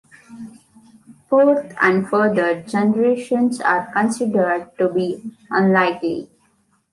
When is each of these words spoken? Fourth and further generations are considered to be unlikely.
Fourth 1.29 1.75
and 1.79 2.09
further 2.09 2.63
generations 2.63 3.61
are 3.61 3.91
considered 3.93 4.71
to 4.79 4.89
be 4.89 5.21
unlikely. 5.51 6.27